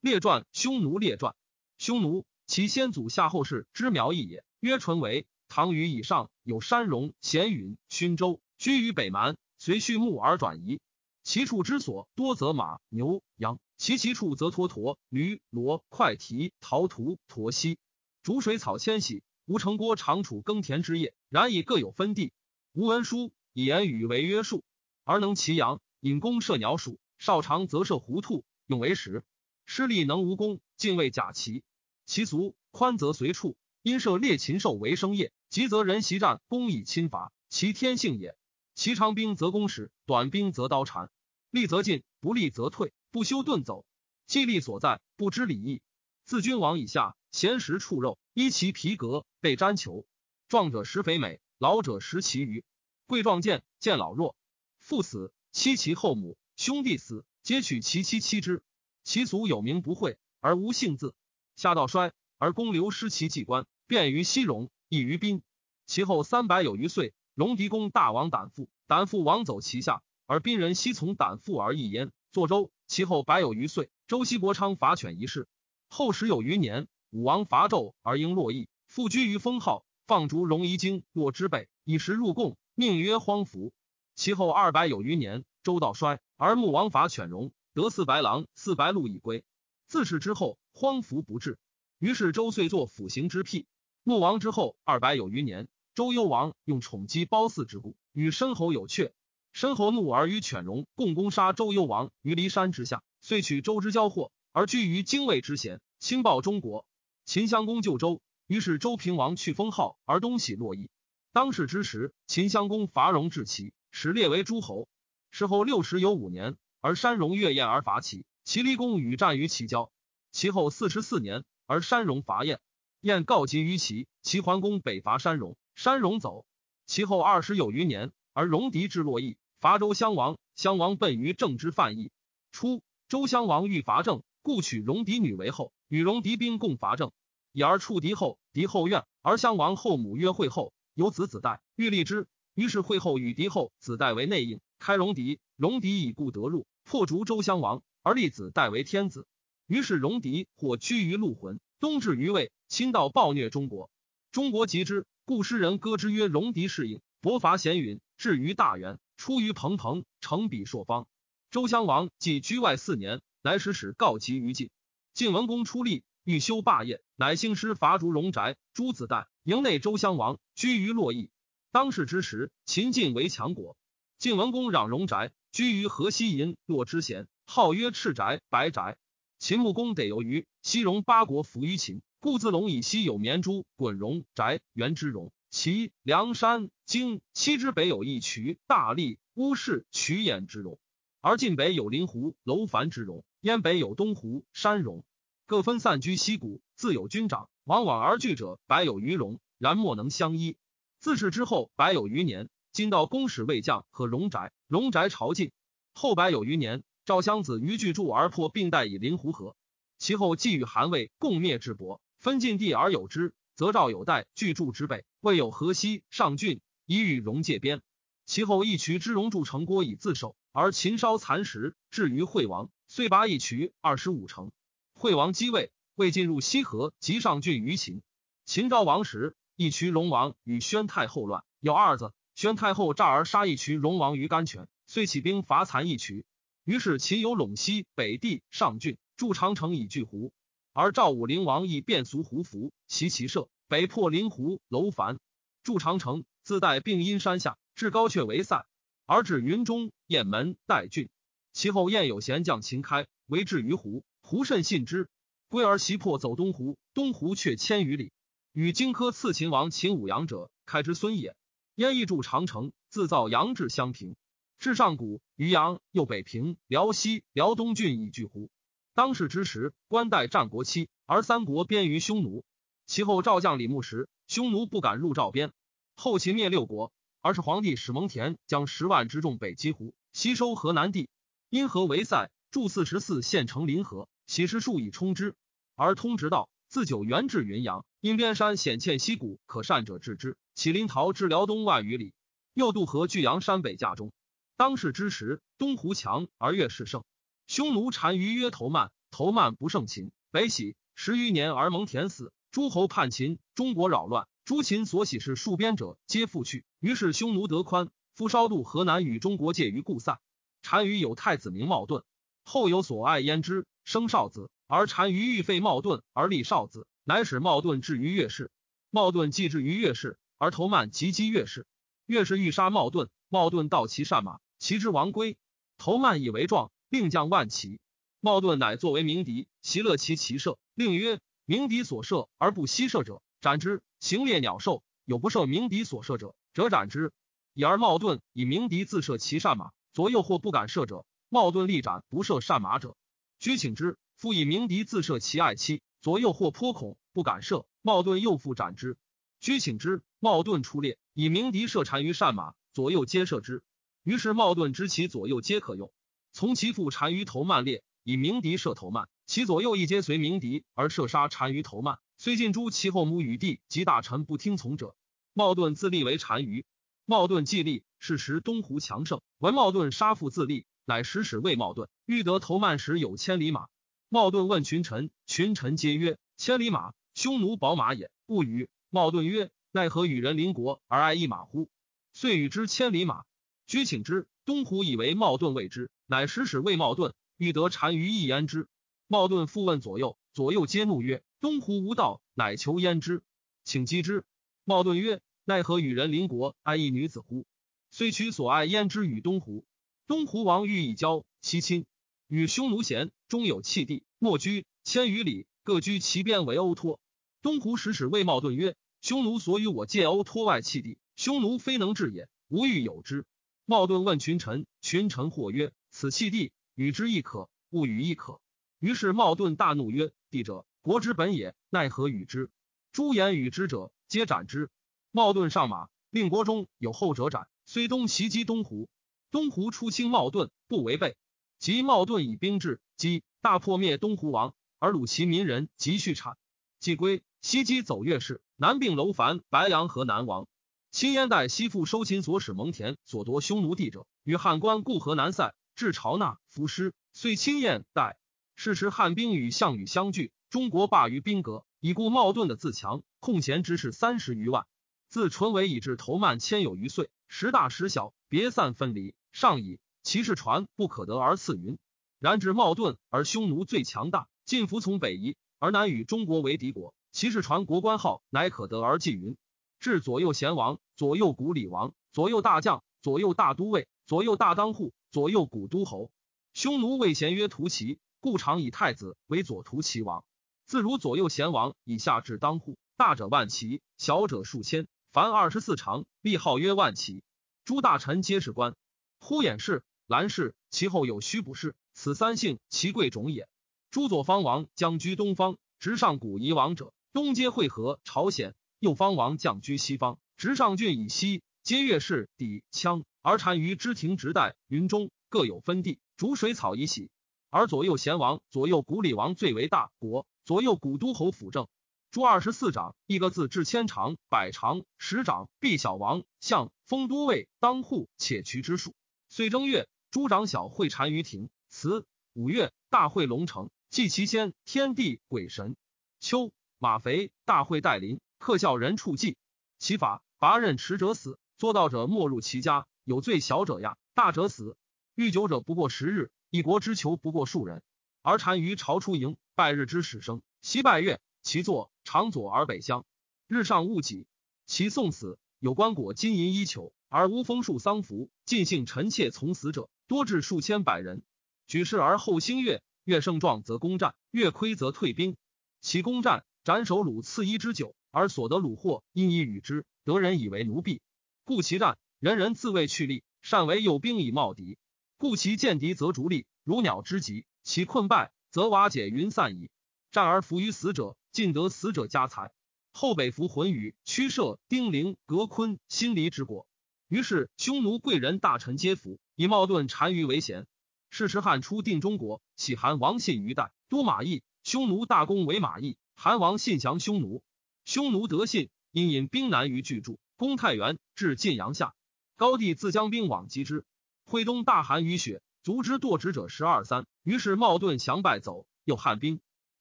[0.00, 1.36] 列传匈奴列传，
[1.76, 5.26] 匈奴其先祖夏后氏之苗裔也，曰纯为。
[5.46, 10.80] 唐虞以上有山戎、咸允、勋州，居于北蛮，随畜牧而转移。
[11.22, 17.76] 其处之所多，则马、牛、羊；其其处则驼驼、驴、骡、快蹄、陶图、驼犀。
[18.22, 22.32] 逐水草迁徙，吴城郭常处耕田之业，然以各有分地。
[22.72, 24.64] 吴文书以言语为约束，
[25.04, 26.98] 而能骑羊，引弓射鸟鼠。
[27.18, 29.24] 少长则射狐兔，用为食。
[29.72, 31.62] 施力能无功，敬畏甲骑。
[32.04, 35.32] 其俗宽则随处，因射猎禽兽为生业。
[35.48, 38.36] 急则人袭战，攻以侵伐，其天性也。
[38.74, 41.08] 其长兵则攻矢，短兵则刀缠。
[41.50, 43.86] 利则进，不利则退，不修遁走。
[44.26, 45.82] 计力所在，不知礼义。
[46.24, 50.04] 自君王以下，咸食畜肉，衣其皮革，被毡裘。
[50.48, 52.64] 壮者食肥美，老者食其鱼。
[53.06, 54.34] 贵壮健，见老弱。
[54.80, 58.64] 父死，妻其后母；兄弟死，皆取其妻妻之。
[59.02, 61.14] 其俗有名不讳，而无姓字。
[61.56, 64.70] 夏道衰，而公刘失其祭官，便于西戎。
[64.88, 65.42] 异于宾，
[65.86, 72.10] 其后三百有余岁，戎狄公大王胆父，胆父王走其下，而宾人悉从胆父而易焉。
[72.32, 75.46] 作周，其后百有余岁，周西伯昌伐犬一事。
[75.88, 83.72] 后十有余年，武王伐纣而应洛邑，复居于封号，放逐戎夷京洛之北，以食入贡，命曰荒服。
[84.16, 89.44] 其后二百有余年，周道衰，而穆王伐犬戎，得四白狼、四白鹿以归。
[89.86, 91.58] 自是之后，荒服不至。
[91.98, 93.66] 于是周遂作辅刑之辟。
[94.02, 99.12] 穆王之后二百有余年，周幽王用宠姬褒姒之故，与申侯有阙。
[99.52, 106.86] 申侯怒而与犬戎共攻杀周幽王于骊山之下，遂取周之交祸，而居于京卫之贤，轻暴中国。
[107.24, 110.88] 秦襄公救周，于是周平王去封号而东徙洛邑。
[111.32, 114.88] 当世之时，秦襄公伐戎至齐，始列为诸侯。
[115.30, 119.92] 事后六十有五年，而山戎越燕而伐齐，齐离公与战于齐郊。
[120.32, 122.58] 其后四十四年，而山戎伐燕。
[123.00, 126.46] 燕告急于齐，齐桓公北伐山戎，山戎走。
[126.86, 130.38] 其后二十有余年，而戎狄至洛邑，伐周襄王。
[130.54, 132.10] 襄王奔于郑之范邑。
[132.52, 137.12] 初，周襄王欲伐郑，故取戎狄女为后，与戎狄兵共伐郑。
[137.52, 142.26] 以而触敌后，敌后怨，而襄王后母曰惠后，有子子代，欲立之。
[142.54, 145.40] 于是惠后与敌后子代为内应，开戎狄。
[145.56, 149.26] 戎狄以故得入，破逐周襄王，而立子代为天子。
[149.66, 152.50] 于是戎狄或居于陆浑，东至于魏。
[152.68, 153.90] 亲到暴虐中国，
[154.30, 161.08] 中国及之，故诗人歌之曰：“戎狄是应，伯伐咸允，至于大元，出于彭彭，成比朔方。”
[161.50, 164.70] 周襄王既居外四年，乃使使告急于晋。
[165.14, 168.56] 晋文公出力，欲修霸业，乃兴师伐逐戎宅。
[168.72, 171.28] 诸子代营内周襄王居于洛邑。
[171.72, 173.76] 当世之时，秦晋为强国。
[174.18, 178.96] 晋文公攘戎宅，居于河西银洛之贤，号曰赤宅、白宅。
[179.38, 182.02] 秦穆公得由于西戎八国服于秦。
[182.22, 190.78] 故自陇以西有绵珠、滚戎、翟、元之戎，其梁山、荆七之北有一渠、大利、乌氏、曲兖之戎，
[191.22, 195.02] 而晋北有临湖、楼烦之戎，燕北有东湖、山戎，
[195.46, 200.58] 各分散居西谷，自有军长，往往而聚者百有余戎，然莫能相依。
[200.98, 205.50] 自是之后百有余年，今到公使未将和荣宅，荣宅朝觐。
[205.92, 209.56] 后百有余年，赵襄子于巨柱而破并代以临湖河，
[209.98, 212.00] 其后既与韩魏共灭智伯。
[212.18, 217.82] 分晋地而有之，则赵有代巨柱之北，未有河西上郡，以与戎界边。
[218.24, 224.52] 其后一渠之戎筑城郭以自守，而秦烧残石，至于惠王，遂拔一渠二十五城。
[224.92, 228.02] 惠王继位，未进入西河及上郡于秦。
[228.44, 232.12] 秦昭王时，一渠戎王与宣太后乱，有二子。
[232.40, 236.24] 宣太后诈而杀一渠戎王于甘泉，遂起兵伐残一渠。
[236.64, 240.32] 于是秦有陇西北地上郡，筑长城以拒胡。
[240.72, 245.18] 而赵武灵王亦变俗胡服，袭其舍，北破临湖、楼烦，
[245.62, 248.64] 筑长城，自带并阴山下，至高阙为塞，
[249.04, 251.10] 而至云中、雁门、代郡。
[251.52, 255.10] 其后燕有贤将秦开，为至于湖，湖甚信之，
[255.50, 258.12] 归而袭破，走东湖，东湖却千余里。
[258.54, 261.36] 与荆轲刺秦王秦舞阳者，开之孙也。
[261.80, 264.14] 燕亦筑长城，自造阳至襄平，
[264.58, 268.50] 至上谷、渔阳，又北平、辽西、辽东郡以拒胡。
[268.94, 272.44] 当世之时，官代战国期，而三国边于匈奴。
[272.84, 275.52] 其后赵将李牧时，匈奴不敢入赵边。
[275.96, 276.92] 后秦灭六国，
[277.22, 281.08] 而是皇帝史蒙恬将十万之众北击胡，西收河南地。
[281.48, 285.34] 因河为塞，筑四十四县城临河，起师数以冲之。
[285.76, 290.36] 而通直道自九原至云阳，因边山险堑溪谷，可善者治之。
[290.60, 292.12] 起临洮至辽东万余里，
[292.52, 294.12] 又渡河据阳山北架中。
[294.58, 297.02] 当世之时，东湖强而越势盛。
[297.46, 302.30] 匈奴单于约头曼，头曼不胜秦，北喜十余年而蒙恬死。
[302.50, 304.28] 诸侯叛秦，中国扰乱。
[304.44, 306.66] 诸秦所喜事戍边者，皆复去。
[306.78, 310.20] 于是匈奴得宽，夫稍渡河南，与中国界于故塞。
[310.60, 312.04] 单于有太子名茂顿，
[312.44, 314.50] 后有所爱焉之，生少子。
[314.66, 318.50] 而单于欲废茂顿，而立少子，乃使茂顿至于越氏。
[318.90, 321.66] 茂顿既至于越氏，而头曼及击越氏。
[322.06, 325.36] 越氏欲杀茂盾，茂盾盗其善马，其之亡归。
[325.76, 327.78] 头曼以为状，令将万骑。
[328.20, 331.20] 茂盾乃作为鸣笛，袭乐其骑射，令曰。
[331.44, 333.82] 鸣笛所射而不息射者，斩之。
[334.00, 337.12] 行猎鸟兽，有不射鸣笛所射者，则斩之。
[337.52, 342.96] 以而茂盾以鸣笛自射其善马，左右或不敢射者，茂盾力斩不射善马者，
[343.38, 343.98] 居请之。
[344.16, 348.96] 复以鸣笛自射其爱妻，左右或颇恐不敢射，茂盾又复斩之。
[349.40, 350.02] 居请之。
[350.18, 353.62] 冒盾出猎，以鸣笛射单于善马，左右皆射之。
[354.02, 355.90] 于是冒盾知其左右皆可用，
[356.30, 359.08] 从其父单于头慢猎，以鸣笛射头慢。
[359.24, 364.94] 其左右一皆随鸣笛而射杀单于头曼，虽尽诛其后母与弟及大臣不听从者。
[365.32, 366.66] 冒盾自立为单于。
[367.06, 369.22] 冒盾既立，是时东胡强盛。
[369.38, 373.68] 闻冒盾杀父自立，乃使使魏冒盾，欲得头曼时有千里马。
[374.10, 378.68] 冒盾问群臣，群臣皆曰：千里马，匈奴宝马也，不与。
[378.92, 381.70] 茂盾曰：奈何与人邻国而爱一马乎？
[382.12, 383.24] 遂与之千里马。
[383.68, 384.26] 居请之。
[384.44, 388.66] 东胡以为茂盾未之，乃使使谓茂盾，欲得单于一焉之。
[389.06, 393.22] 茂盾复问左右，左右皆怒曰：“东胡无道，乃求焉之，
[393.62, 394.24] 请击之。”
[394.64, 397.46] 茂盾曰：“奈何与人邻国，爱一女子乎？
[397.92, 399.64] 虽取所爱焉之与东胡。
[400.08, 401.86] 东胡王欲以交其亲，
[402.26, 406.98] 与匈奴贤，终有弃地，莫居千余里，各居其边为欧托。
[407.42, 413.24] 东胡使使谓茂盾曰：‘匈奴所与我借欧托外弃地，匈奴非能治也，吾欲有之。’
[413.64, 418.42] 茂盾问群臣，群臣或曰：‘此弃地，与之亦可；勿与亦可。’
[418.78, 422.50] 于是茂盾大怒曰：“帝者，国之本也，奈何与之？
[422.92, 424.68] 诸言与之者，皆斩之。”
[425.10, 427.48] 茂盾上马，令国中有后者斩。
[427.64, 428.90] 虽东袭击东胡，
[429.30, 431.16] 东胡出清茂盾，不违背。
[431.58, 436.36] 及茂盾以兵至，击大破灭东胡王，而虏其民人及畜产。
[436.80, 440.48] 既归，西击走越氏，南并楼烦、白羊河南王。
[440.90, 448.18] 亲燕代西复收秦所使蒙恬所夺匈奴地者，与汉官固河南塞，至朝纳伏师，遂亲燕代。
[448.56, 454.64] 是时，汉兵与项羽相聚，中国罢于兵革，已故茂盾的自强，空闲之士三十余万。
[455.10, 459.14] 自淳为以至头曼千有余岁，时大时小，别散分离。
[459.32, 461.76] 上以骑士船不可得而次云。
[462.18, 466.92] 然至茂盾而匈奴最强大，尽服从北夷，而南与中国为敌国。
[467.12, 469.36] 骑士船国官号乃可得而记云。
[469.78, 476.10] 至左右贤王，左右古里王，左右大将，左右大都尉，左右大当户，左右古都侯。
[476.52, 478.00] 匈奴谓贤曰屠骑。
[478.22, 480.26] 故常以太子为左图齐王，
[480.66, 487.24] 自如左右贤王以下至当户，大者万骑，小者数千，凡二十四长，立号曰万骑。
[487.64, 488.76] 诸大臣皆是官。
[489.20, 493.48] 呼衍氏、兰氏，其后有虚不氏，此三姓其贵种也。
[493.90, 503.02] 诸左方王将居东方，直上古夷王者，东皆会合朝鲜；右方王将居西方，直上郡以西，皆越氏抵羌。
[503.20, 507.10] 而单于之庭直代云中各有分地，逐水草以喜。
[507.48, 511.66] 而左右贤王、左右古里王最为大国，左右古都侯辅政。
[512.12, 518.94] 诸二十四长，一个字至千长、百长、十长，必小王、相、封都尉、当户、且渠之数。
[519.28, 521.50] 岁正月，诸长小会单于庭。
[521.68, 525.74] 辞五月，大会龙城，祭其先天地鬼神。
[526.20, 529.36] 秋，马肥，大会代林，特效人处祭。
[529.80, 534.76] 其法拔刃持者死，作道者没入其家，有罪小者呀，大者死。
[535.16, 536.30] 遇酒者不过十日。
[536.50, 537.82] 一国之囚不过数人，
[538.22, 543.04] 而单于朝出营，拜日之始生，夕拜月，其坐长左而北乡，
[543.46, 544.26] 日上戊己，
[544.66, 551.22] 其送死有棺椁金银衣裘，而无封树丧服，尽兴臣妾从死者多至数千百人。
[551.68, 555.36] 举世而后兴月，月盛壮则攻战，月亏则退兵。
[555.80, 561.02] 其攻战斩首虏次一之久，而所得虏获因以与之，得人以为奴婢，
[561.42, 564.78] 故其战人人自卫去力，善为诱兵以冒敌。
[565.18, 569.72] 故其见敌则逐利，如鸟之疾；其困败，则瓦解云散矣。
[570.12, 572.52] 战而服于死者，尽得死者家财。
[572.92, 576.68] 后北服浑宇、驱射、丁零、革昆、辛离之国。
[577.08, 580.68] 于是匈奴贵人大臣皆服，以茂盾单于为贤。
[581.10, 584.42] 是时汉初定中国，起韩王信于代，都马邑。
[584.62, 587.42] 匈奴大公为马邑，韩王信降匈奴。
[587.84, 591.94] 匈奴得信，因引兵南于巨柱，攻太原，至晋阳下。
[592.36, 593.84] 高帝自将兵往击之。
[594.24, 597.06] 挥东大寒雨雪，足之堕之者十二三。
[597.22, 599.40] 于是茂盾降败走，又汉兵。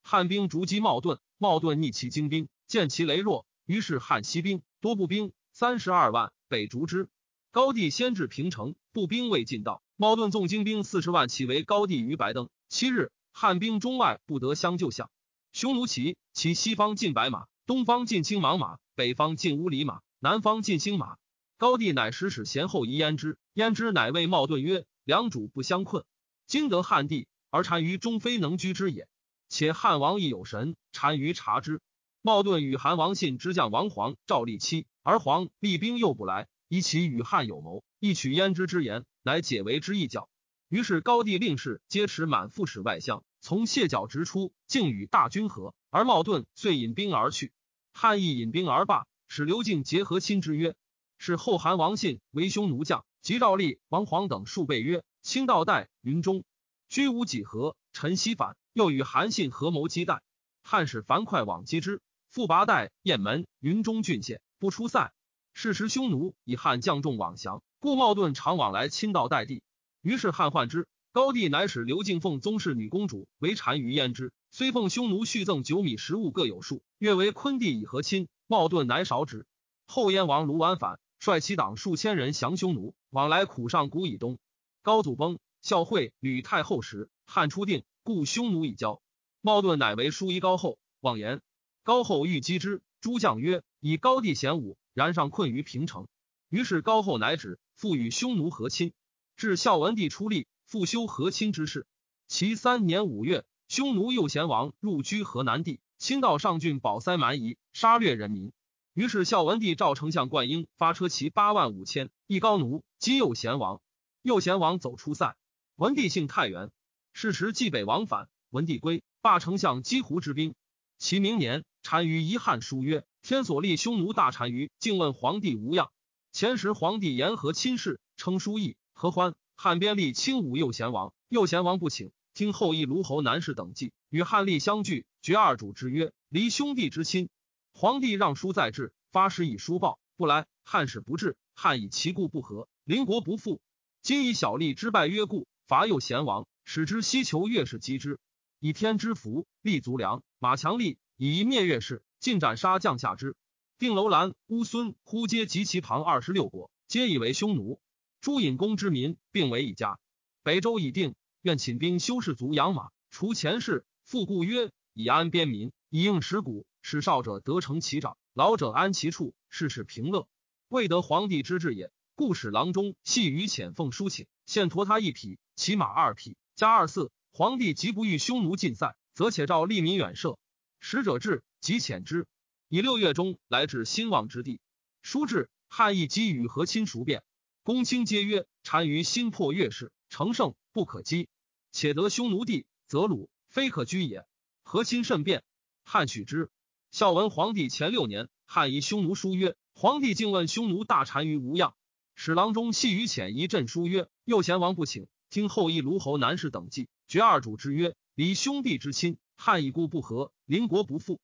[0.02, 7.10] 汉兵逐击茂顿，茂顿逆其精兵，见其羸弱，于是汉西兵多步兵三十二万，北逐之。
[7.52, 12.48] 高帝先至平城，步兵未尽到，茂顿纵精兵四十万，起为高帝于白登。
[12.70, 15.12] 七日，汉兵中外不得相救相。
[15.52, 21.18] 匈奴骑，其西方进白马，东方进青芒马，北方进乌里马，南方进兴马。
[21.58, 26.06] 高帝乃使使贤后疑焉之，焉之乃谓茂顿曰：“两主不相困，
[26.48, 29.06] 今得汉地，而单于终非能居之也。”
[29.50, 31.82] 且汉王亦有神，单于察之。
[32.22, 40.30] 茂盾与韩王信之将王黄、赵立期，而黄厉兵又不来，以其与汉有谋，一取焉之之言，乃解为之一教。
[40.70, 45.74] 于是高帝令士皆持满腹使外相，从谢角直出，竟与大军合。
[45.90, 47.52] 而茂盾遂引兵而去。
[47.92, 50.76] 汉亦引兵而罢，使刘敬结合亲之曰
[51.18, 56.44] ：“是后韩王信为匈奴将，及赵立、王黄等数倍曰：‘卿道代云中，
[56.88, 60.22] 居无几何，臣西反。’”又与韩信合谋击代，
[60.62, 65.12] 汉使樊哙往击之，复拔代、雁门、云中郡县，不出塞。
[65.54, 69.64] 是时匈奴以汉将众往降，故茂顿常往来亲到代地。
[70.02, 79.46] 于是汉患之，高帝乃使刘敬奉宗室女公主为单于焉之，虽奉匈奴续赠九米食物各有数，越为昆帝以和亲，茂盾乃少止。
[79.88, 84.40] 后燕王卢绾反，率其党数千人降匈奴，往来苦上谷以东。
[84.82, 87.84] 高祖崩，孝惠吕太后时，汉初定。
[88.04, 89.02] 故匈奴已交，
[89.40, 91.42] 茂顿乃为书夷高后，妄言
[91.84, 92.82] 高后欲击之。
[93.02, 96.08] 诸将曰：“以高帝贤武，然上困于平城。”
[96.50, 98.92] 于是高后乃止，复与匈奴和亲。
[99.38, 101.86] 至孝文帝出力，复修和亲之事。
[102.28, 108.52] 其三年五月，匈奴右贤王入居河南地，亲到上郡，保塞蛮夷，杀掠人民。
[108.94, 113.80] 于是孝文帝召丞相灌婴发车骑八万五千，一高奴击右贤王。
[114.24, 115.38] 右贤王走出塞。
[115.76, 116.72] 文帝幸太原。
[117.14, 120.56] 是时，冀北王反，文帝归，罢丞相击胡之兵。
[120.98, 125.92] 其明年，单于遗汉书曰：“天所立匈奴大单于，竟问皇帝无恙。”
[126.32, 129.34] 前时皇帝言和亲事，称书议何欢。
[129.56, 137.30] 汉边立轻武右贤王，右贤王不请，听后裔卢侯南氏等计，与汉立相拒，绝二主之约，离兄弟之亲。
[137.74, 140.46] 皇帝让书在制，发誓以书报，不来。
[140.64, 143.60] 汉使不至，汉以其故不和，邻国不复。
[144.02, 146.48] 今以小吏之败约故，伐右贤王。
[146.64, 148.20] 使之西求越氏击之，
[148.60, 153.36] 以天之福，立足良，马强力，以一灭越氏，尽斩杀将下之。
[153.80, 157.80] 定楼兰、乌孙、呼皆及其旁二十六国，皆以为匈奴。
[158.20, 160.02] 诸隐公之民，并为一家。
[160.44, 163.86] 北周已定，愿请兵修士卒养马，除前事。
[164.04, 170.28] 复故曰：以安边民，以应食谷，使少者得成其长，老者安其处，事事平乐。
[170.68, 176.36] 未得皇帝之志也，故使郎中系于遣奉书请，现驮他一匹，骑马二匹。
[176.58, 180.38] 加二四，皇帝即不欲匈奴尽塞，则且召利民远射。
[180.82, 182.28] 使者至，即遣之。
[182.70, 184.62] 以六月中来至兴旺之地。
[185.02, 187.24] 书至，汉义基与和亲熟变。
[187.64, 191.30] 公卿皆曰：单于心破越氏，乘胜不可击。
[191.72, 194.24] 且得匈奴地，则鲁非可居也。
[194.62, 195.44] 和亲甚变，
[195.84, 196.52] 汉许之。
[196.92, 201.74] 孝文皇帝前六年，汉遗匈奴书曰：皇帝竟问匈奴大单于无恙。
[202.14, 205.08] 使郎中细于遣一朕书曰：右贤王不请。
[205.32, 209.18] 听后裔卢侯南氏等计，绝二主之约，离兄弟之亲。
[209.38, 211.20] 汉以故不和，邻国不复。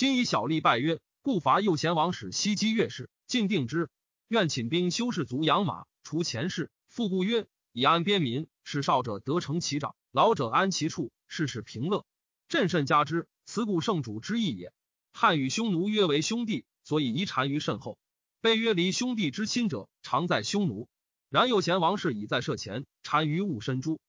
[0.00, 3.90] 今以小利拜曰，故伐右贤王使西击越氏，尽定之。
[4.28, 6.70] 愿请兵修士卒养马，除前事。
[6.88, 12.06] 复故曰：以安边民，使少者得成其长，老者安其处，事事平乐。
[12.48, 14.72] 朕甚加之，此故圣主之意也。
[15.12, 17.98] 汉与匈奴约为兄弟，所以遗单于甚厚。
[18.40, 20.88] 被约离兄弟之亲者，常在匈奴。
[21.28, 24.00] 然右贤王氏已在舍前，单于勿身诛。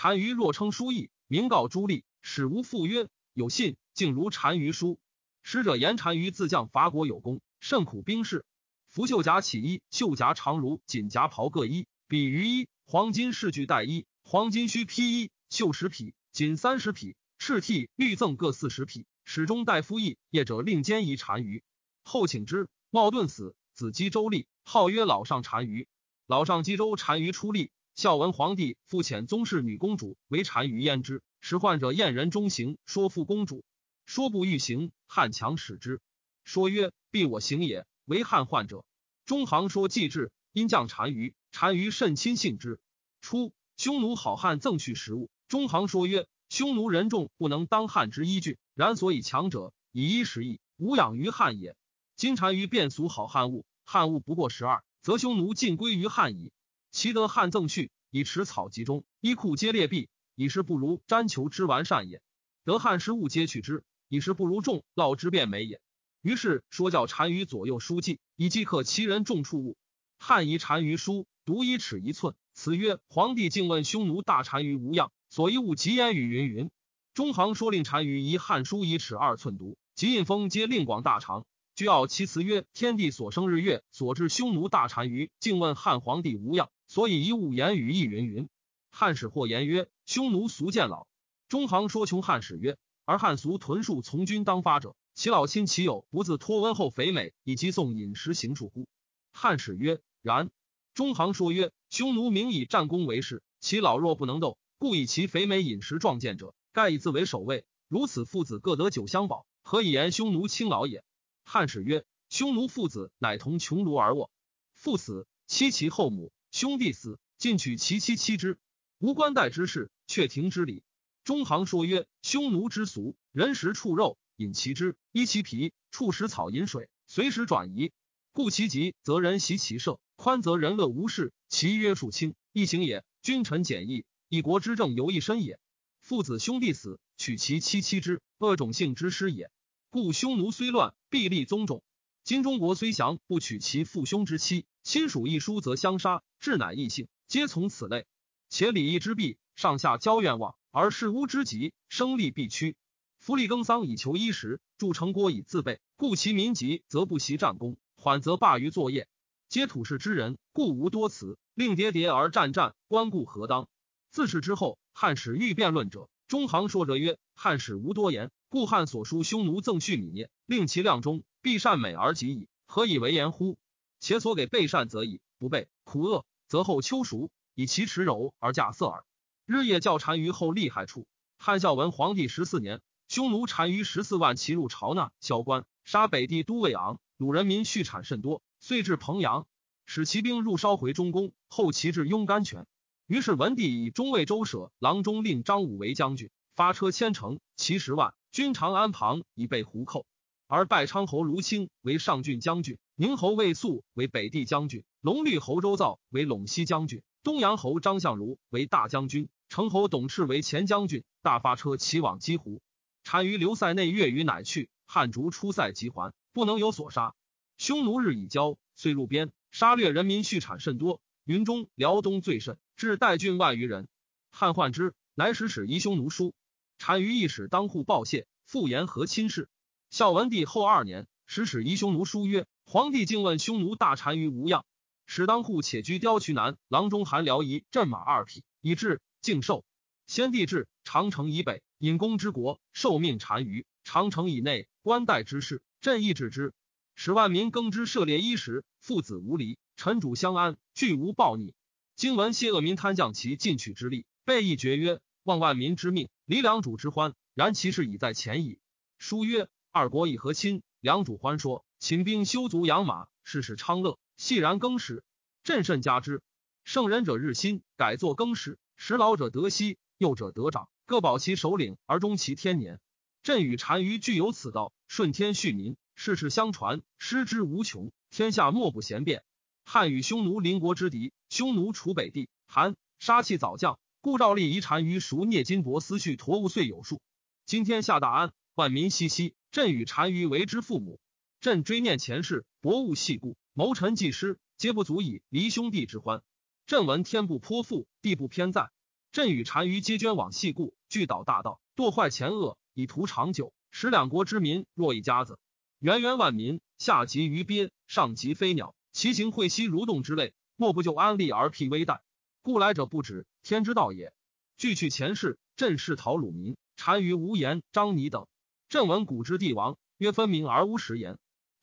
[0.00, 5.00] 单于若称书意，明告诸吏，使无复曰有信，竟如单于书。
[5.42, 8.44] 使者言单于自将伐国有功，甚苦兵士。
[8.88, 12.68] 拂袖甲起衣，袖甲长如锦夹袍各一，比于一。
[12.86, 19.06] 黄金饰具带一，黄金须披衣，袖十匹，锦三十匹，赤替绿赠各四十匹。
[19.24, 21.62] 始终大夫役，业者令监夷单于。
[22.02, 25.86] 后请之，茂顿死，子姬周立，号曰老上单于。
[26.26, 33.62] 老上冀州单于出立，孝文皇帝复遣宗室女公主为单于焉之，使患者燕人中行，说服公主，
[34.10, 36.00] 说不欲行，汉强使之，
[36.42, 38.84] 说曰：“必我行也。”为汉患者，
[39.24, 42.80] 中行说既至，因降单于，单于甚亲信之。
[43.20, 51.76] 初，匈奴好汉赠去食物，中行说曰：“匈奴人众不能当汉之依据，然所以强者以衣食邑，无养于汉也。
[52.16, 56.50] 今单于变俗好汉物，汉物不过十二。”则匈奴尽归于汉矣。
[56.90, 62.20] 其得汉赠去，以持草集中，衣裤皆裂壁，以是不如毡裘之完善也。
[62.64, 65.80] 得汉时务皆去之，以时不如众烙之变美也。
[66.20, 69.76] 于是说教单于左右书记，以即刻其人众处物。
[70.18, 72.34] 汉遗单于书，独一尺一寸。
[72.52, 76.70] 此曰：皇帝竟问匈奴大单于无恙，所以物及言语云云。
[77.14, 81.46] 中行说令单于以汉书一尺二寸读，及印封皆令广大长。
[81.76, 88.48] 居傲其辞曰：天地所生日月，所至匈奴大单于，竟问汉皇帝无恙，所以一物言语亦云云。
[88.90, 91.06] 汉使或言曰：匈奴俗见老。
[91.48, 92.76] 中行说穷汉使曰：
[93.10, 94.94] 而汉俗屯戍从军当发者。
[95.16, 98.86] 其老亲其友不自托温厚肥美以及送饮食行处乎？
[99.32, 100.48] 汉使曰：然。
[100.94, 107.64] 中行说曰：匈奴名以战功为事，其老弱不能斗，故以其肥美饮食壮健者，盖以自为首位。
[107.88, 111.02] 如此父子各得酒相保，何以言匈奴轻老也？
[111.42, 114.30] 汉使曰：匈奴父子乃同穷庐而卧，
[114.72, 118.56] 父死，妻其后母；兄弟死，尽取其妻妻之，
[119.00, 120.84] 无关待之事，却庭之礼。
[121.24, 124.18] 中行说曰：匈奴之俗，人食畜肉。
[124.36, 127.92] 饮其汁，衣其皮，畜食草，饮水，随时转移。
[128.32, 131.34] 故其急则人袭其舍，宽则人乐无事。
[131.48, 133.04] 其约束轻，易行也。
[133.20, 135.60] 君臣简易，一国之政由一身也。
[136.00, 139.50] 父子兄弟死，取其妻妻之，恶种性之师也。
[139.90, 141.82] 故匈奴虽乱，必立宗种。
[142.24, 148.06] 今中国虽降，不取其父兄之妻，亲属一疏则相杀，至乃异姓，皆从此类。
[148.48, 152.76] 且礼义之弊，上下交愿望，而事巫之急，生利必趋。
[153.18, 159.08] 弗利耕桑以求衣食，筑城郭以自备，故其民急则不习战功，缓则罢于作业。
[159.48, 163.68] 皆土士之人，故无多辞，令迭迭而战战，关顾何当？
[164.12, 172.46] 自是之后，汉使欲辩论者，中行说者曰：汉使无多言，故汉所书匈奴赠序米涅，令其量中，必善美而及矣。
[172.66, 173.58] 何以为言乎？
[173.98, 179.04] 且所给备善则已，不备苦恶，则后秋熟，以其持柔而驾色耳。
[179.52, 181.08] 日夜教单于后厉害处。
[181.36, 182.80] 汉孝文皇帝十四年。
[183.08, 189.48] 匈奴单于十四万骑入朝纳，萧关杀北地都尉昂，鲁人民畜产甚多，遂至彭阳，
[189.86, 192.64] 使骑兵入烧回中宫，后骑至雍甘泉。
[193.08, 200.06] 于是文帝以中尉周舍郎中令张武为将军，发车千乘，骑十万，军长安旁以备胡寇。
[200.46, 212.62] 而拜昌侯卢清为上郡将军，宁侯魏肃为北地将军，龙绿侯周造为陇西将军，东阳侯张相如为大将军，成侯董赤为前将军，大发车骑往击胡。
[213.02, 214.70] 单于留塞内月余，乃去。
[214.86, 217.16] 汉卒出塞即还，不能有所杀。
[217.58, 221.00] 匈奴日以交，遂入边，杀掠人民，畜产甚多。
[221.24, 223.88] 云中、辽东最甚，至代郡万余人。
[224.30, 226.32] 汉患之，乃使使夷匈奴书。
[226.78, 229.48] 单于一使当户报谢，复言和亲事。
[229.90, 234.64] 孝文帝后二年，使使夷匈奴书曰：“皇帝竟问匈奴大单于无恙，
[235.06, 239.64] 使当户且居雕渠南郎中韩辽夷镇马二匹，以至敬寿。
[240.06, 246.52] 先帝至长城以北。”引公之国，受命单于；长城以内，官代之事，朕亦治之。
[246.94, 251.54] 使万民耕之，涉猎衣食，父子无离，臣主相安，俱无暴逆。
[251.96, 257.14] 今闻谢恶民贪将其进取之力，备议决曰：望万民之命，离良主之欢。
[257.34, 258.58] 然其事已在前矣。
[258.98, 263.98] 书曰：二国以和亲，良主欢说，请兵修足养马，事事昌乐。
[264.18, 265.02] 细然更始，
[265.44, 266.20] 朕甚加之。
[266.62, 270.70] 圣人者日新，改作更始，使老者得息，幼者得长。
[270.86, 272.80] 各保其首领而终其天年。
[273.22, 277.92] 朕与单于具有此道，顺天恤民，世世相传，失之无穷。
[278.08, 279.22] 天下莫不贤辩。
[279.66, 287.02] 汉与匈奴邻国之敌，匈奴楚北地，韩杀气早降，故赵立遗单于熟聂金帛思绪驼物岁有数。
[287.44, 289.34] 今天下大安，万民熙熙。
[289.52, 290.98] 朕与单于为之父母。
[291.42, 296.22] 朕追念前世，薄物细故，谋臣计师，皆不足以离兄弟之欢。
[296.70, 298.70] 朕闻天不颇富，地不偏在。
[299.10, 305.40] 朕与单于皆捐往细故，俱导大道，堕坏前恶，以图长久，使两国之民若一家子。
[305.80, 311.98] 源源万民，下及鱼鳖，上及飞鸟，其行会息蠕动之类，莫不就安利而辟危殆。
[312.40, 314.12] 故来者不止，天之道也。
[314.56, 318.28] 俱去前世，朕是讨鲁民，单于无言，张拟等。
[318.68, 321.18] 朕闻古之帝王，曰分明而无实言。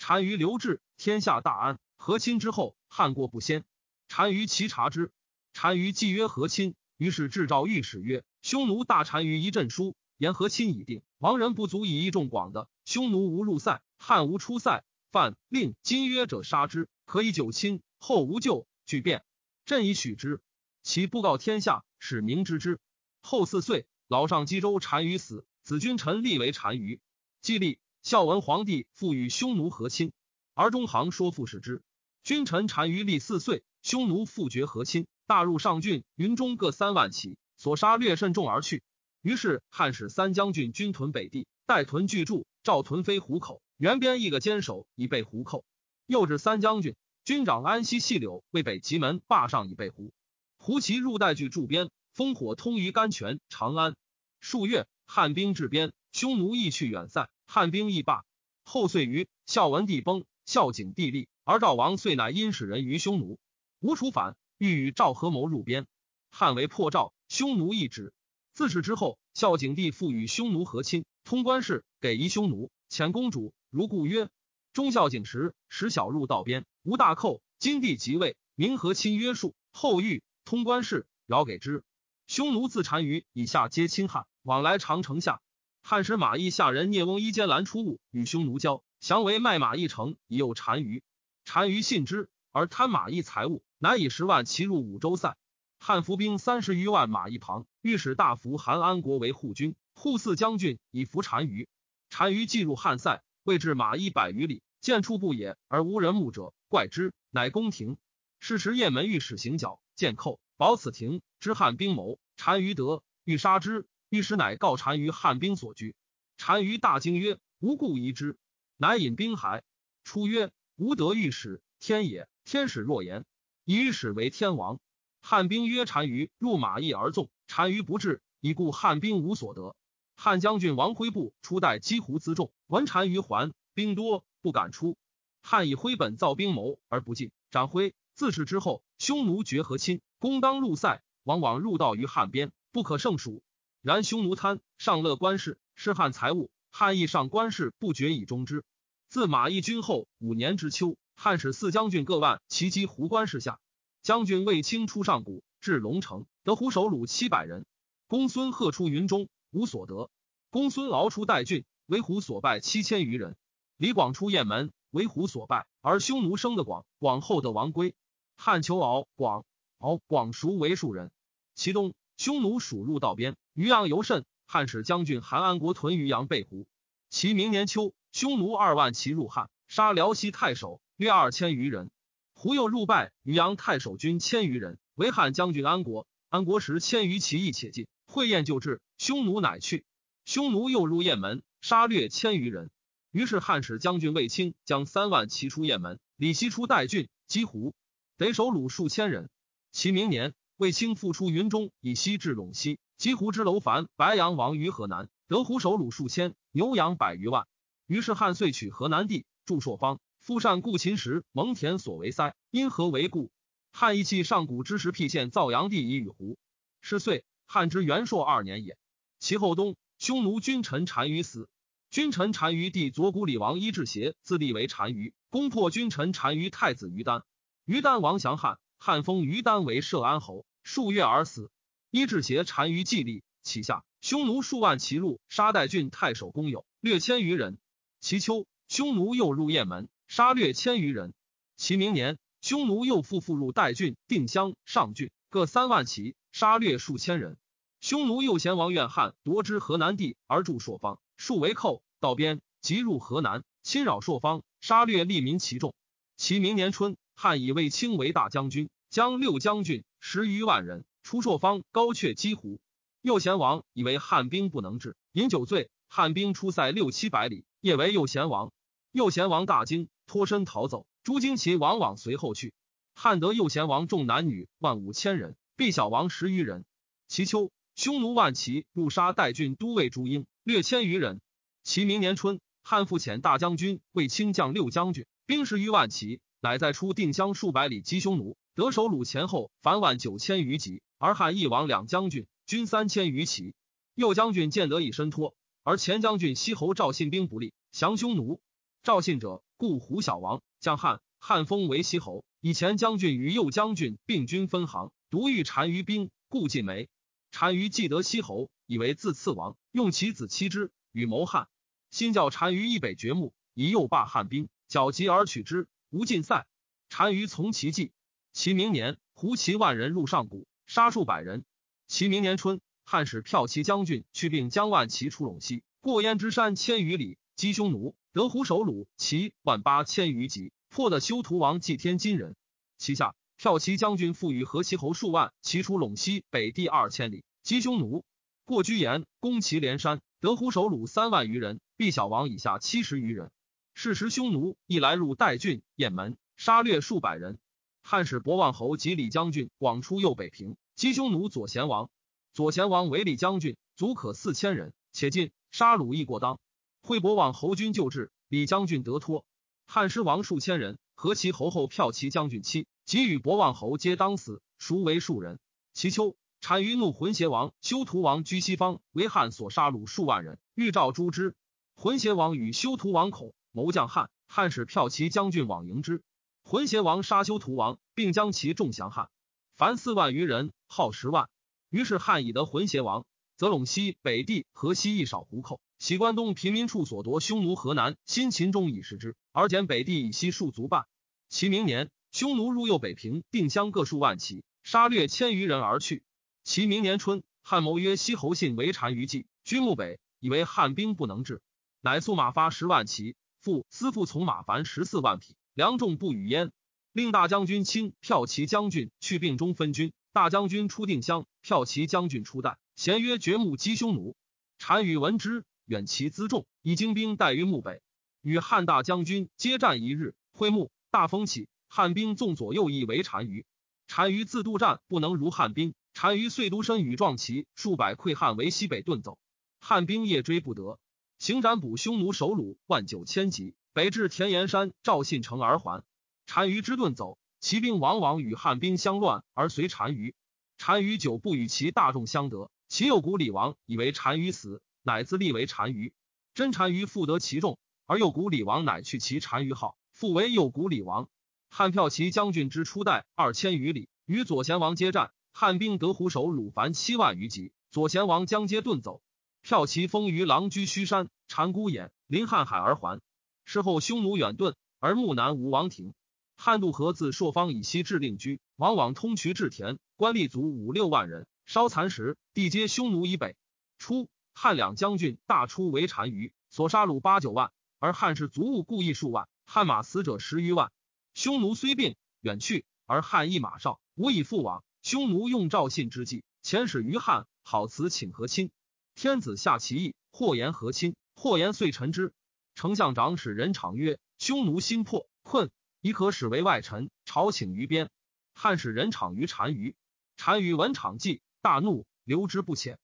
[0.06, 1.80] 单于留置，天下大安。
[1.96, 3.64] 和亲之后，汉过不先。
[4.08, 5.12] 单于其察之，
[5.54, 6.76] 单于既曰和亲。
[6.98, 12.70] 于是制诏御史曰：“匈奴大单于一阵书，言和亲已定，亡人不足以一众广的。
[12.86, 17.82] 匈奴无入塞，汉无出塞，犯令今约者杀之，可以久亲。
[18.00, 19.24] 后无救，具变。
[19.66, 20.42] 朕以许之。
[20.82, 22.80] 其布告天下，使明知之。
[23.22, 27.00] 后四岁，老上冀州单于死，子君臣立为单于。
[27.42, 30.14] 既立，孝文皇帝复与匈奴和亲，
[30.54, 31.84] 而中行说复使之。
[32.24, 38.84] 君臣单于立四岁，匈奴复绝和亲。”大入上郡，云中各三万骑，所杀略甚众而去。
[39.22, 45.64] 于是汉使三将军军屯北地，带屯巨筑，赵屯飞虎口，原边一个坚守，以备胡寇。
[46.06, 50.12] 又至三将军军长安西细柳为北极门霸上以备胡。
[50.58, 53.96] 胡骑入代据驻边，烽火通于甘泉、长安。
[54.42, 58.26] 数月，汉兵至边，匈奴亦去远塞，汉兵亦罢。
[58.66, 63.38] 后遂于孝文帝崩，孝景帝立，而赵王遂乃因使人于匈奴。
[63.80, 65.86] 吴楚反，欲与赵合谋入边，
[66.32, 68.12] 汉为破赵，匈奴亦止。
[68.54, 74.30] 自此之后，孝景帝复与匈奴和亲，通关事，给夷匈奴，遣公主如故曰：
[74.74, 77.40] 忠孝景时，使小入道边，无大寇。
[77.60, 80.24] 今帝即位，明和亲约束，后遇。
[80.44, 81.84] 通关事，饶给之。
[82.26, 85.40] 匈奴自单于以下皆亲汉，往来长城下。
[85.84, 91.04] 汉使马邑下人聂翁一间拦出物，与匈奴交，降为卖马邑城，以诱单于。
[91.44, 95.38] 单于信之，而贪马邑财物，乃以十万骑入五州塞。
[95.78, 101.70] 汉伏兵三十余万马邑旁，御史大夫韩安国为护军，护四将军以伏单于。
[102.10, 108.00] 单于既入汉塞，未至马邑百余里，见处不也，而无人目者，怪之，乃宫廷。
[108.40, 109.80] 是时雁门御史行脚。
[109.96, 113.86] 见寇，保此亭知汉兵谋，单于得，欲杀之。
[114.10, 115.96] 御史乃告单于汉兵所居。
[116.44, 118.36] 单于大惊曰：“无故疑之。”
[118.78, 119.62] 乃引兵还。
[120.04, 122.28] 出曰：“吾得御史，天也。
[122.48, 123.26] 天使若言，
[123.66, 124.80] 以御史为天王。”
[125.22, 129.76] 汉兵曰：“单于入马邑而纵，单于不至，以故汉兵无所得。”
[130.16, 134.96] 汉将军王辉部初代积胡辎重，闻单于还，兵多，不敢出。
[135.42, 137.94] 汉以徽本造兵谋而不进，斩辉。
[138.14, 143.44] 自是之后，匈奴绝和亲，攻当入塞，往往入道于汉边，不可胜数。
[143.82, 148.64] 然匈奴贪上乐官事，失汉财物，汉亦上官事，不绝以终之。
[149.10, 153.60] 自马邑军后五年之秋，汉使四将军各万齐击胡关市下。
[154.04, 157.66] 将军卫青出上谷，至龙城，得胡首虏七百人。
[158.06, 160.12] 公孙贺出云中，无所得。
[160.52, 163.36] 公孙敖出代郡，为胡所败七千余人。
[163.78, 167.96] 李广出雁门，为胡所败，而匈奴生的广，广后的王归。
[168.38, 169.44] 汉求敖广，
[169.80, 171.12] 敖广熟为庶人。
[171.56, 174.24] 其东，匈奴属入道边，渔阳尤甚。
[174.46, 176.68] 汉使将军韩安国屯渔阳备胡。
[177.10, 181.92] 其明年秋，匈奴二万骑入汉，杀辽西太守约二千余人。
[182.34, 186.08] 胡又入败渔阳太守军千余人，为汉将军安国。
[186.28, 189.86] 安国时千余骑亦且进，会宴就至，匈奴乃去。
[190.26, 192.72] 匈奴又入雁门，杀掠千余人。
[193.12, 197.76] 于是汉使将军卫青将三万骑出雁门，李希出代郡，击胡。
[198.18, 199.30] 得首虏数千人。
[199.72, 207.48] 其明年，卫青复出云中，以西至陇西，击胡之楼烦、白羊王于河南，得胡首虏数千，牛羊百余万。
[207.86, 210.00] 于是汉遂取河南地，筑朔方。
[210.28, 213.32] 夫善故秦时，蒙恬所为塞，因何为故？
[213.72, 216.38] 汉义弃上古之时，辟县造阳地以与胡。
[216.82, 218.78] 是岁，汉之元朔二年也。
[219.20, 221.48] 其后冬，匈奴君臣单于死。
[221.90, 227.24] 君臣单于弟左谷里王伊稚邪自立为单于，攻破君臣单于太子于丹。
[227.64, 231.50] 于丹王降汉，汉封于丹为摄安侯，数月而死。
[231.90, 237.58] 伊稚邪单于既立，起下匈奴数万骑入，杀代郡太守公有，略千余人。
[238.02, 241.14] 其秋，匈奴又入雁门，杀掠千余人。
[241.56, 247.38] 其明年，匈奴又复复入代郡、定襄、上郡，各三万骑，杀掠数千人。
[247.82, 255.76] 匈奴右贤王怨汉夺之河南地，而筑朔方，数为寇，道边，即入河南，侵扰朔方，杀掠利民其众。
[256.16, 256.98] 其明年春。
[257.20, 262.60] 汉以卫青为大将军，将六将军十余万人出朔方，高阙击胡。
[263.02, 268.52] 右贤王以为汉兵不能治，饮酒醉，汉兵出塞六七百里，夜为右贤王。
[268.92, 270.88] 右贤王大惊，脱身逃走。
[271.04, 272.54] 诸荆骑往往随后去。
[272.96, 276.66] 汉得右贤王众男女万五千人，毕小王十余人。
[277.08, 281.22] 其秋，匈奴万骑入杀代郡都尉朱英，略千余人。
[281.64, 286.20] 其明年春，汉复遣大将军卫青将六将军，兵十余万骑。
[286.40, 293.56] 乃在出定襄数百里击匈奴，得首虏前后凡万九千余级，而汉一王两将军军三千余骑。
[293.96, 298.40] 右将军见得以身脱，而前将军西侯赵信兵不利，降匈奴。
[298.84, 302.24] 赵信者，故胡小王，将汉，汉封为西侯。
[302.42, 306.90] 以前将军与右将军并军分行，独遇单于兵，故尽没。
[307.32, 311.48] 单于既得西侯，以为自次王，用其子妻之，与谋汉。
[311.90, 315.68] 新教单于以北掘墓，以右罢汉兵，剿集而取之。
[315.90, 316.46] 无尽塞，
[316.88, 317.92] 单于从其计。
[318.34, 321.44] 其明年，胡骑万人入上谷，杀数百人。
[321.88, 332.36] 其明年春，汉使骠骑将军去并将万骑出陇西，过燕之山千余里，击匈奴，得胡首虏骑万八千余级，破的修图王祭天金人。
[332.80, 338.04] 其下，骠骑将军复与河西侯数万骑出陇西北地二千里，击匈奴。
[338.44, 343.30] 过居延，攻祁连山，得胡首虏三万余人，毕小王以下七十余人。
[343.76, 347.38] 是时匈奴亦来入代郡、雁门，杀掠数百人。
[347.84, 351.92] 汉使博望侯及李将军广出右北平，击匈奴左贤王。
[352.34, 356.40] 左贤王为李将军，足可四千人，且进杀虏亦过当。
[356.88, 359.26] 惠博望侯军救治，李将军得脱。
[359.66, 365.38] 汉师王数千人，何其侯后骠骑将军妻，及与博望侯皆当死，孰为庶人。
[365.74, 371.36] 其秋，单于怒浑邪王、修图王居西方，为汉所杀戮数万人，欲召诛之。
[371.76, 374.10] 浑邪王与修图王恐，谋将汉。
[374.30, 376.02] 汉使骠骑将军往迎之。
[376.46, 379.10] 浑邪王杀修图王，并将其众降汉，
[379.58, 381.28] 凡四万余人，号十万。
[381.70, 385.60] 于是汉以得浑邪王，则陇西北地、河西一少胡寇。
[385.80, 390.86] 喜关东平民处所夺匈奴河南、新秦中以食之，而减北地以西数足半。
[391.30, 396.04] 其明年，匈奴入右北平，定襄各数万骑，杀掠千余人而去。
[396.44, 401.42] 其明年春，汉谋曰西侯信为单于计，居墓北，以为汉兵不能治，
[401.82, 406.52] 乃速马发十万骑，复私复从马凡十四万匹，粮众不与焉。
[406.92, 414.16] 令大将军亲骠骑将军去并中分军，大将军出定襄，骠骑将军出代，咸曰掘墓击匈奴。
[414.58, 415.46] 单于闻之。
[415.68, 417.82] 远其辎重，以精兵待于墓北，
[418.22, 423.46] 与汉大将军接战一日，会幕大风起，汉兵纵左右翼围单于，
[423.86, 429.20] 单于自渡战不能如汉兵，单于遂独身与壮骑数百溃汉为西北遁走，
[429.60, 430.80] 汉兵夜追不得，
[431.20, 435.84] 行斩捕匈奴首虏万九千级，北至田岩山赵信城而还。
[436.26, 440.16] 单于之遁走，骑兵往往与汉兵相乱而随单于，
[440.58, 444.62] 单于久不与其大众相得，其右谷李王以为单于死。
[444.88, 445.92] 乃自立为单于，
[446.34, 451.10] 真单于复得其众，而右谷李王乃去其单于号，复为右谷李王。
[451.50, 459.02] 汉骠骑将军之初代二千余里，与左贤王接战，汉兵得胡首虏凡七万余级，左贤王将皆遁走。
[459.44, 463.02] 骠骑封于狼居胥山，单孤眼临瀚海而还。
[463.44, 465.94] 事后匈奴远遁，而木南无王庭。
[466.38, 471.28] 汉渡河自朔方以西至令居，往往通衢至田，官吏卒五六万人。
[471.46, 473.36] 烧残时，地接匈奴以北。
[473.78, 474.08] 初。
[474.40, 480.72] 汉两将军大出为单于，所杀虏八九万，而汉士卒物故意数万，汉马死者十余万。
[481.16, 484.64] 匈奴虽病远去，而汉亦马少，无以复往。
[484.84, 488.52] 匈奴用赵信之计，遣使于汉，好辞请和亲。
[488.94, 492.14] 天子下其意，或言和亲，或言遂臣之。
[492.54, 495.50] 丞相长史人常曰：匈奴心破困，
[495.82, 497.90] 已可使为外臣，朝请于边。
[498.36, 499.76] 汉使人场于单于，
[500.16, 502.78] 单于闻场计，大怒，留之不遣。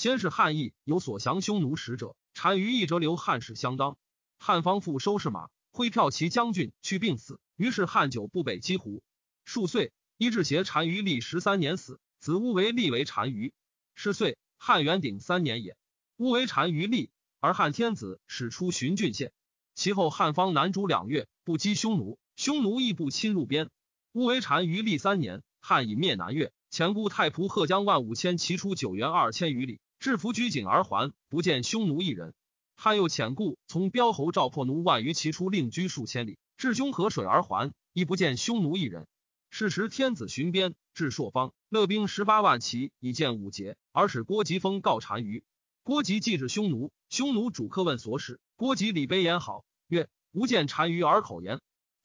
[0.00, 3.98] 先是汉义有所降匈奴使者，单于一折留汉使相当。
[4.38, 7.38] 汉方复收拾马，挥票骑将军去病死。
[7.54, 9.02] 于是汉久不北击胡。
[9.44, 13.52] 数岁，伊至邪单于历十三年死，子乌为立为单于。
[13.94, 15.76] 是岁，汉元鼎三年也。
[16.16, 19.32] 乌为单于立，而汉天子使出寻郡县。
[19.74, 23.68] 其后汉方南诸两月，不击匈奴，匈奴亦不侵入边。
[24.12, 29.78] 乌为单于立三年，汉以灭南越，前故太仆贺将万五千骑出九原二千余里。
[30.00, 32.32] 制服拘谨而还，不见匈奴一人。
[32.74, 39.06] 汉又遣故从彪侯赵破奴万余骑出，令居数千里，至凶河水而还，亦不见匈奴一人。
[39.50, 45.44] 是时天子巡边，至朔方，勒兵十八万骑以见武节，而使郭吉封告单于。
[45.82, 51.60] 郭吉既至匈奴，匈奴主客问所使，郭吉礼卑言好，曰：“吾见单于而口言。”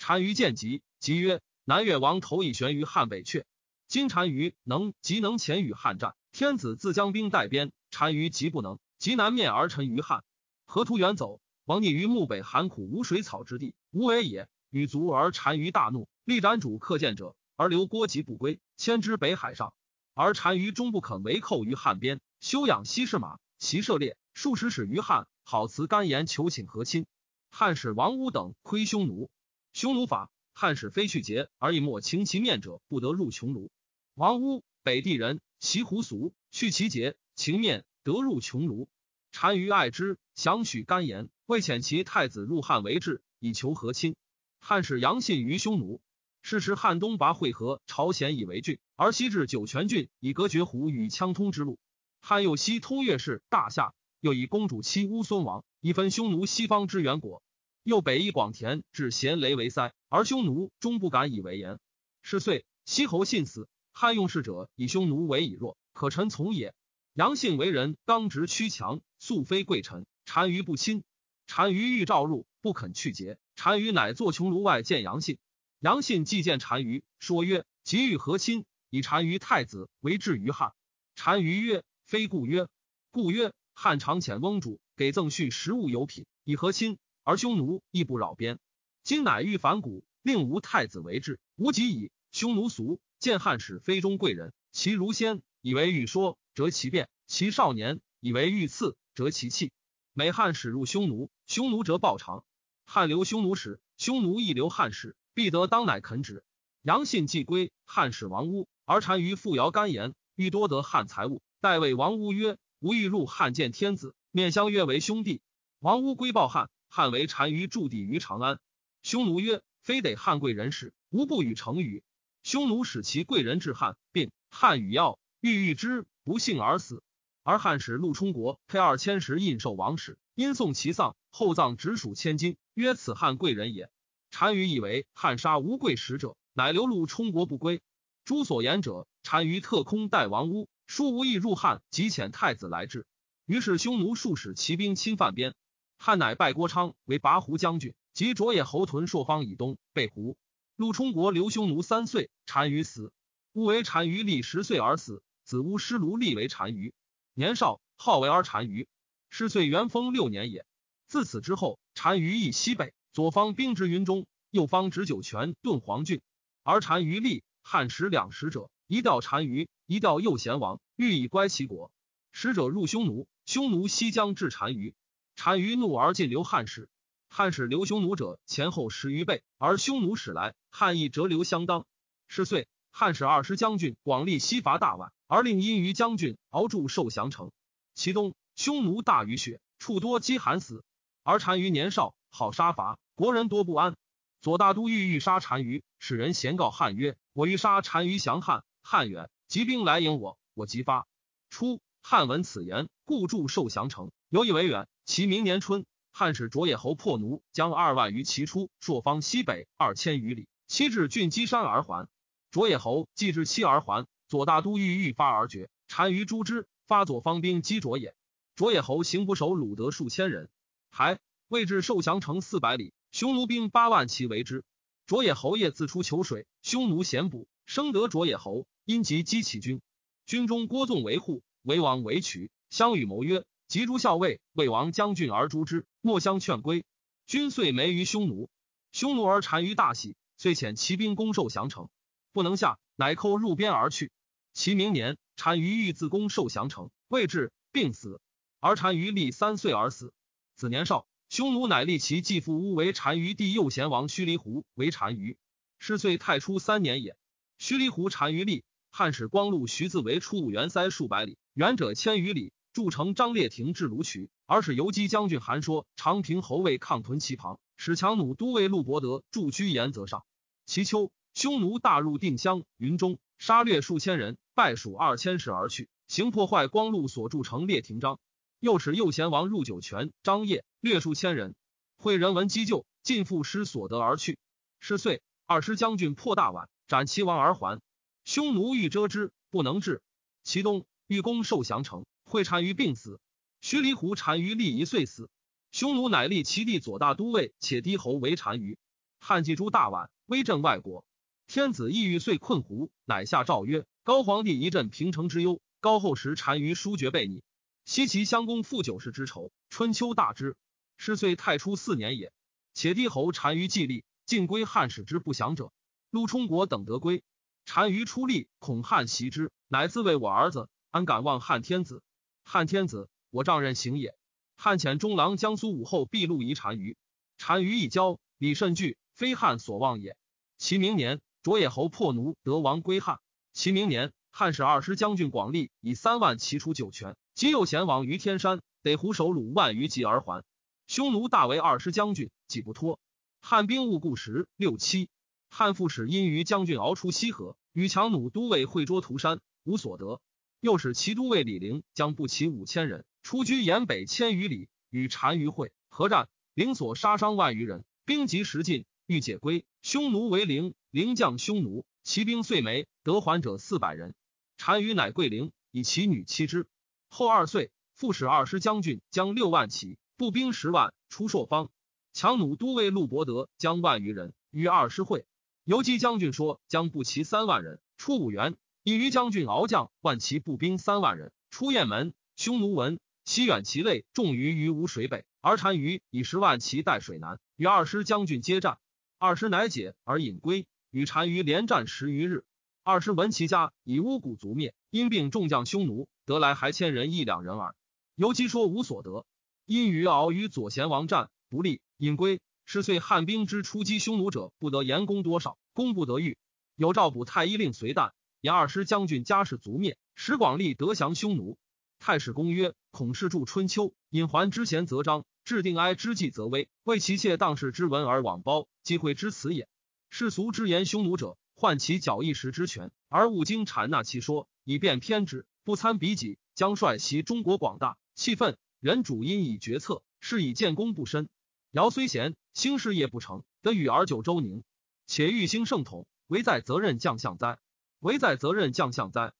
[0.06, 3.46] 单于见吉，吉曰：“南越王头已悬于汉北阙，
[3.88, 10.26] 今单于能即能前与汉战，天子自将兵带边。”单于即不能，即南面而臣于汉。
[10.66, 14.50] 河图远走，王逆于墓北寒苦无水草之地，无为也。
[14.70, 19.74] 与卒而单于大怒，力斩主克见者，而留郭吉不归，迁之北海上。
[20.14, 27.06] 而单于终不肯为寇于汉边，休养西市马，骑射猎，数十尺于汉，好辞干言求请和亲。
[27.50, 29.30] 汉使王屋等窥匈奴，
[29.72, 33.72] 匈奴法，汉使非去节而以莫情其面者，不得入匈奴。
[34.16, 37.18] 王屋北地人，其胡俗，去其节。
[37.36, 38.88] 情面得入穷庐，
[39.30, 44.16] 单于爱之，想许干言，为遣其太子入汉为质，以求和亲。
[44.62, 46.00] 汉使杨信于匈奴。
[46.42, 51.78] 是时汉东拔会合朝鲜以为郡，而西至酒泉郡，以隔绝湖与羌通之路。
[52.22, 57.44] 汉又西通越氏大夏，又以公主妻乌孙王，以分匈奴西方之远国。
[57.84, 61.80] 又北以广田至咸雷为塞，而匈奴终不敢以为言。
[62.22, 66.76] 是岁，西侯信死，汉用事者以匈奴为以弱，可臣从也。
[67.14, 70.06] 杨信为人刚直屈强，素非贵臣。
[70.26, 71.06] 单于不亲，
[71.48, 73.38] 单于欲召入，不肯去节。
[73.56, 75.38] 单于乃坐穹庐外见杨信。
[75.80, 80.74] 杨信既见单于，说曰：“即欲和亲，以单于太子为质于汉。”
[81.16, 82.68] 单于曰：“非故曰。”
[83.10, 88.60] 故曰：汉常遣翁主给赠序食物有品，以和亲，而匈奴亦不扰边。
[89.02, 92.12] 今乃欲反古，令吾太子为质，无及矣。
[92.34, 99.72] 匈奴俗见汉使非中贵人，其如先以为欲说，折其变；其少年以为欲刺，折其气。
[100.14, 102.46] 每汉使入匈奴，匈奴则报偿。
[102.86, 106.44] 汉留匈奴使，匈奴亦留汉使，必得当乃肯止。
[106.84, 111.42] 杨信既归，汉使王屋，而单于复谣干言，欲多得汉财物。
[111.62, 115.42] 代谓王屋曰：“吾欲入汉见天子，面相约为兄弟。”
[115.82, 118.60] 王屋归报汉，汉为单于驻地于长安。
[119.02, 122.04] 匈奴曰：“非得汉贵人使，吾不与成语。”
[122.46, 127.04] 匈奴使其贵人至汉，并汉与药，欲欲之，不幸而死。
[127.44, 133.92] 而汉使陆冲国配二千石印绶王室，因送其丧，厚葬直属千金，曰：“此汉贵人也。”
[134.36, 137.84] 单于以为汉杀无贵使者，乃流露冲国不归。
[138.24, 143.06] 诸所言者，单于特空待王屋，殊无意入汉，即遣太子来至。
[143.46, 145.54] 于是匈奴数使骑兵侵犯边，
[146.00, 150.38] 汉乃拜郭昌为拔胡将军，及卓野侯屯朔方以东，被胡。
[150.76, 153.14] 陆冲国留匈奴三岁，单于死。
[153.54, 156.92] 乌为单于立十岁而死，子乌师卢立为单于。
[157.36, 158.88] 年少，号为儿单于。
[159.30, 160.66] 是岁元丰六年也。
[161.08, 166.22] 自此之后，单于易西北，左方兵执云中，右方执酒泉、顿黄郡。
[166.64, 171.92] 而单于立，汉使两使者，一调单于，一调右贤王，欲以乖其国。
[172.32, 174.96] 使者入匈奴，匈奴西将至单于，
[175.36, 176.90] 单于怒而进留汉使。
[177.28, 181.86] 汉使留匈奴者前后十余倍，而匈奴使来，汉亦折留相当。
[182.28, 187.52] 是岁，汉使二师将军广利西伐大宛，而令殷于将军敖筑受降城。
[187.94, 190.84] 其东，匈奴大于雪，处多饥寒死。
[191.24, 193.96] 而单于年少，好杀伐，国人多不安。
[194.42, 201.08] 左大都欲欲杀单于，使人咸告汉曰：“我欲杀单于降汉。”汉远，即兵来迎我，我即发。
[201.50, 204.88] 初，汉闻此言，故筑受降城，有以为远。
[205.06, 205.86] 其明年春。
[206.12, 212.08] 汉使卓野侯破奴，将二万余骑出朔方西北二千余里，七至郡基山而还。
[212.52, 218.16] 卓野侯既至期而还，左大都尉欲发而绝，单于诛之，发左方兵击卓也。
[218.56, 220.50] 卓野侯行不守鲁得数千人，
[220.90, 224.64] 还未至受降城四百里，匈奴兵八万骑围之。
[225.06, 229.82] 卓野侯夜自出求水，匈奴咸捕，生得卓野侯，因即击其军。
[230.26, 233.46] 军中郭纵为护，为王为渠，相与谋曰。
[233.68, 236.86] 及诸校尉，魏王将军而诛之，莫相劝归。
[237.26, 238.48] 君遂没于匈奴，
[238.92, 241.90] 匈奴而单于大喜，遂遣骑兵攻受降城，
[242.36, 244.12] 不能下，乃寇入边而去。
[244.52, 248.20] 其明年，单于欲自攻受降城，未至，病死。
[248.60, 250.12] 而单于立三岁而死。
[250.54, 255.38] 子年少，匈奴乃立其继父乌为单于弟右贤王须离胡为单于。
[255.80, 257.16] 是岁太初三年也。
[257.58, 262.52] 须离胡单于立，汉使光禄徐自为出武元塞数百里，远者千余里。
[262.74, 270.26] 筑城张烈亭至卢渠，而使游击将军韩说、长平侯卫抗屯其旁，使强弩都尉陆伯德驻居延泽上。
[270.66, 278.22] 其秋，匈奴大入定襄、云中，杀掠数千人，败蜀二千石而去，行破坏光禄所筑城列亭章。
[278.62, 281.54] 又使右贤王入酒泉、张掖，掠数千人。
[281.98, 284.40] 会人闻击救，尽复失所得而去。
[284.80, 287.82] 是岁，二师将军破大宛，斩齐王而还。
[288.24, 290.02] 匈奴欲遮之，不能至。
[290.42, 292.06] 其东，欲攻受降城。
[292.24, 293.20] 会单于病死，
[293.60, 295.30] 须离胡单于立一岁死。
[295.74, 298.78] 匈奴乃立其弟左大都尉且低侯为单于。
[299.20, 301.04] 汉既诛大宛，威震外国。
[301.48, 305.62] 天子意欲遂困胡，乃下诏曰：高皇帝一镇平城之忧。
[305.80, 307.44] 高后时单于书绝被逆，
[307.86, 309.52] 西齐相公负九世之仇。
[309.70, 310.58] 春秋大之，
[310.98, 312.34] 是岁太初四年也。
[312.74, 315.72] 且低侯单于既立，尽归汉使之不祥者，
[316.10, 317.24] 陆冲国等得归。
[317.66, 322.02] 单于出力，恐汉袭之，乃自谓我儿子，安敢忘汉天子？
[322.44, 324.18] 汉天子，我丈任行也。
[324.58, 326.98] 汉遣中郎江苏武后毕禄仪单于，
[327.38, 330.18] 单于一交，李甚惧，非汉所望也。
[330.58, 333.20] 其明年，卓野侯破奴，得王归汉。
[333.54, 340.44] 其明年，汉使二师将军广利以三万骑出酒泉，即右贤往于天山，得胡守虏万余骑而还。
[340.88, 343.00] 匈奴大为二师将军，己不脱。
[343.42, 345.08] 汉兵务固时六七。
[345.48, 350.22] 汉副使因于将军敖出西河，与强弩都尉会捉涂山，无所得。
[350.62, 359.66] 又使骑都尉李陵将步骑五千人出居延北千余里，与单于会合战，陵所杀伤万余人，兵及时尽，欲解归。
[359.82, 364.16] 匈奴为陵，陵将匈奴，骑兵遂没，得还者四百人。
[364.58, 366.68] 单于乃贵陵，以其女妻之。
[367.10, 371.70] 后二岁，副使二师将军将六万骑，步兵十万出朔方。
[372.14, 375.26] 强弩都尉陆伯德将万余人与二师会。
[375.64, 378.56] 游击将军说将步骑三万人出五原。
[378.84, 388.78] 以于将军敖将万骑步兵三万人出雁门，匈奴闻西远其类，重于于无水北，而单于以十万骑带水南，与二师将军接战。
[389.18, 392.44] 二师乃解而引归，与单于连战十余日。
[392.84, 397.76] 二师闻其家以巫蛊族灭，因病众将匈奴，得来还千人一两人耳。
[398.16, 399.26] 尤其说无所得，
[399.66, 402.42] 因于敖与左贤王战不利，引归。
[402.66, 406.38] 是岁汉兵之出击匈奴者，不得言功多少，功不得御。
[406.76, 408.12] 有诏补太医令随旦，
[408.42, 411.58] 言二师将军家世族灭，使广利得降匈奴。
[412.00, 419.70] 太史公曰：孔氏著《春秋》，引还之贤则章，制定哀之计则危，为其妾当世之文而罔褒，机会之辞也。
[420.10, 431.30] 世俗之言匈奴者，患其矫一时之权，而勿经阐纳其说，以便偏执，不参彼己，将率袭中国广大，气愤人主因以决策，是以建功不深。
[431.70, 434.64] 尧虽贤，兴事业不成，得与而九州宁，
[435.06, 437.60] 且欲兴盛统，唯在责任将相哉？
[438.00, 439.36] 唯在责任将相哉？